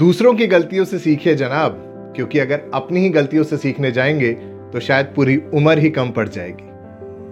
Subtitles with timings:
[0.00, 1.72] दूसरों की गलतियों से सीखिए जनाब,
[2.16, 4.32] क्योंकि अगर अपनी ही गलतियों से सीखने जाएँगे
[4.72, 6.68] तो शायद पूरी उम्र ही कम पड़ जाएगी।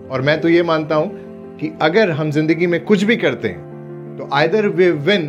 [0.09, 4.17] और मैं तो ये मानता हूँ कि अगर हम ज़िंदगी में कुछ भी करते हैं
[4.19, 5.25] तो आइदर वे विन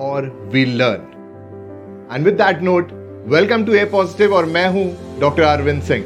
[0.00, 2.92] और we learn and with that note
[3.26, 4.86] welcome to a positive और मैं हूँ
[5.20, 6.04] डॉक्टर अरविंद सिंह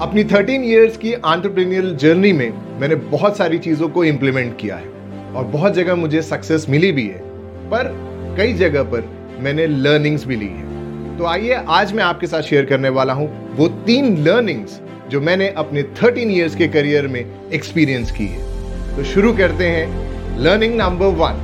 [0.00, 2.50] अपनी 13 इयर्स की आंट्रप्रीनियल जर्नी में
[2.80, 7.06] मैंने बहुत सारी चीज़ों को इंप्लीमेंट किया है और बहुत जगह मुझे सक्सेस मिली भी
[7.08, 7.24] है।
[7.66, 7.92] पर,
[8.38, 9.08] कई जगह पर
[9.40, 13.28] मैंने लर्निंग्स भी ली है। तो आइए आज मैं आपके साथ शेयर करने वाला हूँ
[13.56, 14.80] वो तीन लर्निंग्स
[15.10, 20.38] जो मैंने अपने 13 इयर्स के करियर में एक्सपीरियंस की है। तो शुरू करते हैं
[20.38, 21.42] लर्निंग नंबर वन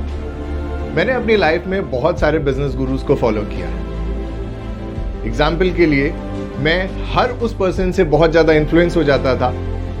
[0.95, 3.81] मैंने अपनी लाइफ में बहुत सारे बिज़नेस गुरुज को फॉलो किया है।
[5.27, 6.11] एग्ज़ाम्पल के लिए,
[6.59, 9.53] मैं हर उस पर्सन से बहुत ज़्यादा इन्फ्लुएंस हो जाता था,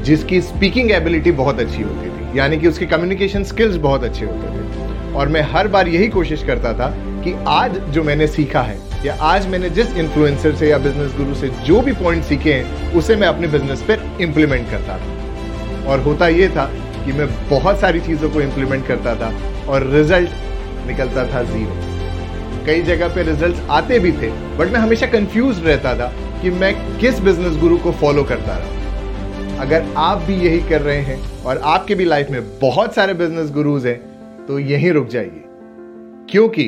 [0.03, 5.13] जिसकी स्पीकिंग एबिलिटी बहुत अच्छी होती यानी कि उसकी कम्युनिकेशन स्किल्स बहुत अच्छे होते थे।
[5.13, 6.89] और मैं हर बार यही कोशिश करता था
[7.23, 11.35] कि आज जो मैंने सीखा है, या आज मैंने जिस इन्फ्लुएंसर से या बिज़नेस गुरु
[11.35, 15.99] से जो भी पॉइंट सीखे हैं, उसे मैं अपने बिज़नेस पर इम्प्लीमेंट करता था। और
[15.99, 16.65] होता ये था
[17.05, 19.33] कि मैं बहुत सारी चीज़ों को इम्प्लीमेंट करता था
[19.69, 21.81] और रिज़ल्ट निकलता था ज़ीरो
[22.65, 26.73] कई जगह पे रिजल्ट्स आते भी थे बट मैं हमेशा कंफ्यूज रहता था कि मैं
[26.99, 28.82] किस बिज़नेस गुरु को फॉलो करता रहा।
[29.59, 33.51] अगर आप भी यही कर रहे हैं और आपके भी लाइफ में बहुत सारे बिज़नेस
[33.51, 33.97] गुरुज हैं
[34.45, 35.43] तो यहीं रुक जाइए।
[36.29, 36.65] क्योंकि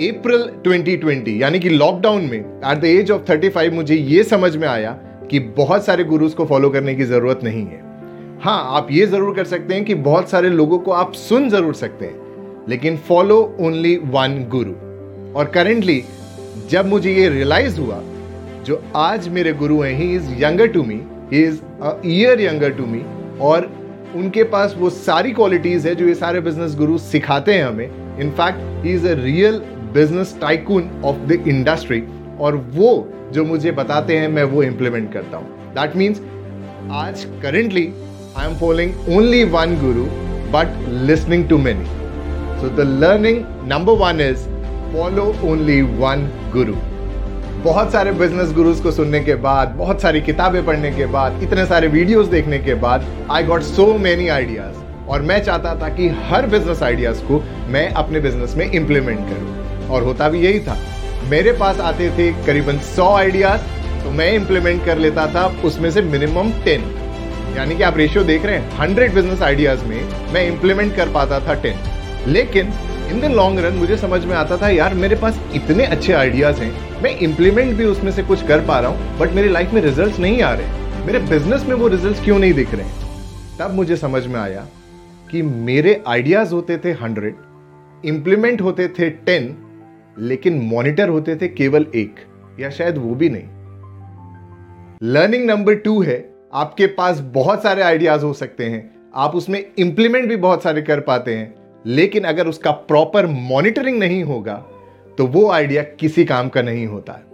[0.00, 4.66] अप्रैल 2020 यानी कि लॉकडाउन में एट द एज ऑफ़ 35 मुझे ये समझ में
[4.68, 4.92] आया
[5.30, 7.80] कि बहुत सारे गुरुज को फॉलो करने की ज़रूरत नहीं है।
[8.42, 11.74] हाँ आप ये ज़रूर कर सकते हैं कि बहुत सारे लोगों को आप सुन ज़रूर
[11.74, 14.72] सकते हैं, लेकिन फॉलो ओनली वन गुरु
[15.38, 16.02] और करेंटली
[16.70, 18.02] जब मुझे ये रियलाइज़ हुआ,
[18.64, 21.00] जो आज मेरे गुरु हैं he is younger to me
[21.32, 23.02] he is a year younger to me
[23.40, 23.70] और
[24.16, 28.84] उनके पास वो सारी क्वालिटीज है जो ये सारे बिज़नेस गुरु सिखाते हैं हमें। In fact
[28.84, 29.58] he is a real
[29.94, 32.02] business tycoon of the industry
[32.40, 32.90] और वो
[33.32, 36.20] जो मुझे बताते हैं, मैं वो इम्प्लीमेंट करता हूँ। दैट मीन्स
[36.92, 37.86] आज currently
[38.36, 40.04] I am following only one guru
[40.52, 41.84] but listening to many
[42.60, 44.46] so the learning number one is
[44.94, 46.74] follow only one guru
[47.64, 51.64] बहुत सारे बिज़नेस गुरुज को सुनने के बाद, बहुत सारी किताबें पढ़ने के बाद, इतने
[51.66, 56.08] सारे वीडियोस देखने के बाद I got so many ideas और मैं चाहता था कि
[56.28, 60.76] हर बिज़नेस आइडियाज़ को मैं अपने बिज़नेस में इंप्लीमेंट करूँ। और होता भी यही था।
[61.30, 63.60] मेरे पास आते थे करीबन 100 आइडियाज़
[64.04, 68.44] तो मैं इंप्लीमेंट कर लेता था उसमें से मिनिमम 10 यानी कि आप रेशियो देख
[68.46, 72.72] रहे हैं 100 बिज़नेस आइडियाज़ में मैं इंप्लीमेंट कर पाता था 10 लेकिन
[73.10, 76.60] इन द लॉन्ग रन मुझे समझ में आता था, यार, मेरे पास इतने अच्छे आइडियाज़
[76.60, 79.80] हैं। मैं इंप्लीमेंट भी उसमें से कुछ कर पा रहा हूँ बट मेरी लाइफ में
[79.82, 82.84] रिज़ल्ट नहीं आ रहे। मेरे बिज़नेस में वो रिज़ल्ट क्यों नहीं दिख रहे?
[83.58, 84.66] तब मुझे समझ में आया
[85.30, 87.34] कि मेरे आइडियाज़ होते थे हंड्रेड
[88.04, 89.56] इंप्लीमेंट होते थे टेन
[90.18, 92.14] लेकिन मॉनिटर होते थे केवल एक,
[92.60, 93.48] या शायद वो भी नहीं।
[95.02, 100.28] लर्निंग नंबर टू है, आपके पास बहुत सारे आइडियाज़ हो सकते हैं, आप उसमें इंप्लीमेंट
[100.28, 101.54] भी बहुत सारे कर पाते हैं
[101.86, 104.54] लेकिन अगर उसका प्रॉपर मॉनिटरिंग नहीं होगा
[105.18, 107.28] तो वो आइडिया किसी काम का नहीं होता। है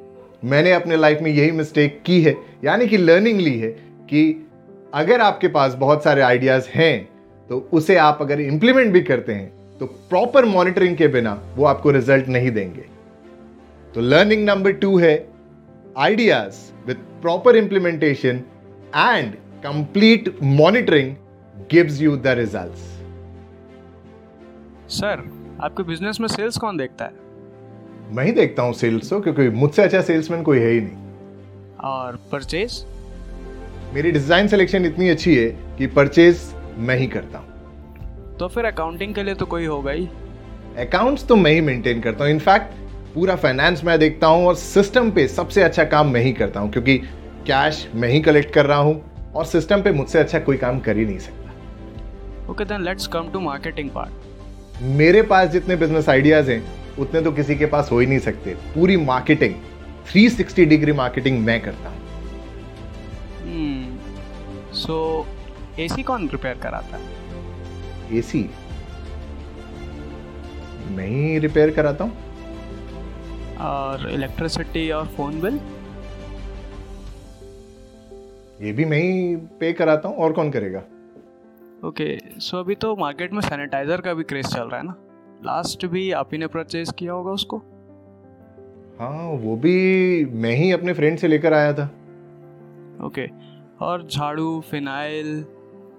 [0.44, 3.70] मैंने अपने लाइफ में यही मिस्टेक की है, यानी कि लर्निंग ली है
[4.10, 4.48] कि
[4.94, 7.08] अगर आपके पास बहुत सारे आइडियाज़ हैं
[7.50, 11.90] तो उसे आप अगर इंप्लीमेंट भी करते हैं तो प्रॉपर मॉनिटरिंग के बिना वो आपको
[11.90, 12.84] रिज़ल्ट नहीं देंगे।
[13.94, 15.28] तो लर्निंग नंबर टू है
[15.98, 16.56] ideas
[16.86, 18.40] with proper implementation
[18.96, 21.14] and complete monitoring
[21.70, 22.95] gives you the results
[24.90, 25.22] sir
[25.62, 27.12] आपके बिज़नेस में सेल्स कौन देखता है?
[28.10, 32.18] मैं ही देखता हूँ सेल्स को क्योंकि मुझसे अच्छा सेल्समैन कोई है ही नहीं। और
[32.32, 32.84] परचेज
[33.94, 35.48] मेरी डिज़ाइन सिलेक्शन इतनी अच्छी है
[35.78, 36.40] कि परचेज
[36.78, 40.08] मैं ही करता हूँ। तो फिर अकाउंटिंग के लिए तो कोई होगा ही।
[40.78, 42.74] अकाउंट्स तो मैं ही मेंटेन करता हूँ। इनफैक्ट
[43.14, 46.70] पूरा फाइनेंस मैं देखता हूँ और सिस्टम पे सबसे अच्छा काम मैं ही करता हूँ
[46.72, 46.96] क्योंकि
[47.46, 50.96] कैश मैं ही कलेक्ट कर रहा हूँ और सिस्टम पे मुझसे अच्छा कोई काम कर
[50.96, 54.24] ही नहीं सकता। Okay then let's come to marketing part
[54.80, 56.62] मेरे पास जितने बिज़नेस आइडियाज़ हैं
[56.98, 59.54] उतने तो किसी के पास हो ही नहीं सकते। पूरी मार्केटिंग
[60.06, 62.04] 360 डिग्री मार्केटिंग मैं करता हूँ।
[64.74, 65.26] सो
[65.78, 67.02] एसी कौन रिपेयर कराता है?
[68.18, 68.42] एसी
[70.90, 72.12] मैं ही रिपेयर कराता हूँ।
[73.60, 75.60] और इलेक्ट्रिसिटी और फ़ोन बिल
[78.62, 80.82] ये भी मैं ही पे कराता हूँ और कौन करेगा?
[81.84, 84.94] ओके सो अभी तो मार्केट में सैनिटाइजर का भी क्रेज चल रहा है ना?
[85.44, 87.56] लास्ट भी आप ही ने परचेज किया होगा उसको?
[89.00, 91.84] हाँ वो भी मैं ही अपने फ्रेंड से लेकर आया था।
[93.06, 93.28] ओके
[93.80, 95.44] और झाड़ू फिनाइल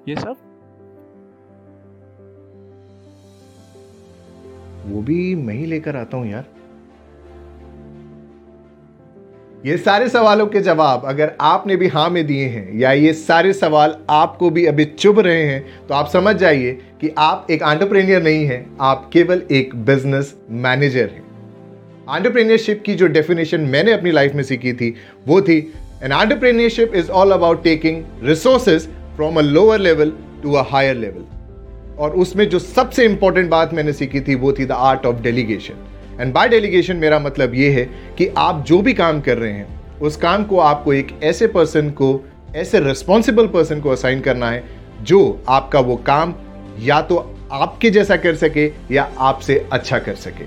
[0.10, 0.36] ये सब?
[4.86, 6.46] वो भी मैं ही लेकर आता हूँ यार।
[9.66, 13.54] ये सारे सवालों के जवाब अगर आपने भी हाँ में दिए हैं या ये सारे
[13.54, 16.72] सवाल आपको भी अभी चुभ रहे हैं तो आप समझ जाइए
[17.02, 21.26] कि आप एक आंटरप्रेन्योर नहीं हैं, आप केवल एक बिज़नेस मैनेजर हैं।
[22.10, 24.94] आंटरप्रेन्योरशिप की जो डेफिनेशन मैंने अपनी लाइफ में सीखी थी,
[25.28, 25.58] वो थी
[26.04, 30.14] an entrepreneurship is all about taking resources from a lower level
[30.44, 34.66] to a higher level और उसमें जो सबसे इंपॉर्टेंट बात मैंने सीखी थी, वो थी
[34.66, 35.86] the art of delegation
[36.20, 37.84] and by delegation मेरा मतलब ये है
[38.18, 41.90] कि आप जो भी काम कर रहे हैं, उस काम को आपको एक ऐसे पर्सन
[41.92, 42.20] को,
[42.56, 44.64] ऐसे रिस्पॉन्सिबल पर्सन को असाइन करना है,
[45.02, 46.34] जो आपका वो काम
[46.80, 47.18] या तो
[47.52, 50.46] आपके जैसा कर सके या आपसे अच्छा कर सके।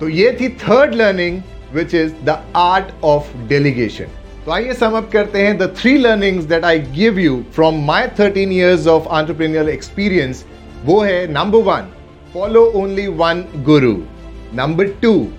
[0.00, 1.40] तो ये थी third learning
[1.74, 6.44] which is the art of delegation तो आइए सम अप करते हैं the three learnings
[6.44, 10.44] that I give you from my 13 years of entrepreneur experience
[10.84, 11.90] वो है number one
[12.32, 14.06] follow only one guru.
[14.52, 15.32] Number two,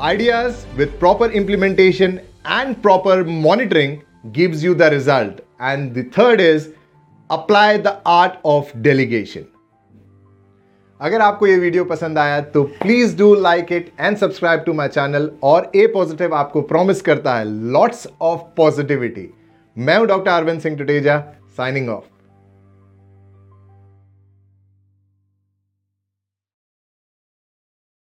[0.00, 4.02] ideas with proper implementation and proper monitoring
[4.32, 5.40] gives you the result.
[5.60, 6.72] And the third is
[7.30, 9.48] apply the art of delegation.
[11.00, 14.88] अगर आपको ये video पसंद आया तो please do like it and subscribe to my
[14.88, 19.28] channel और a positive आपको promise करता है लॉट्स ऑफ़ पॉजिटिविटी
[19.76, 21.18] मैं हूँ doctor Arvind Singh Tuteja
[21.56, 22.11] signing off